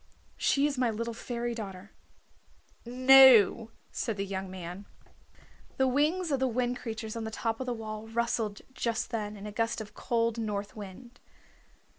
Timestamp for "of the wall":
7.59-8.07